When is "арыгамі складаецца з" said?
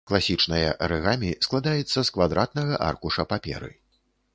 0.87-2.07